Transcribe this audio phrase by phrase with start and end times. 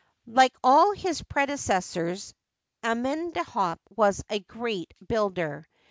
[0.33, 2.33] Like all his predecessors,
[2.83, 5.67] Amenhdtep was a great builder.